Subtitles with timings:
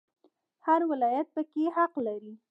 [0.65, 2.33] هر ولایت پکې حق لري